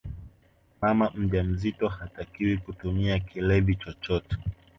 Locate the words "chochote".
3.75-4.37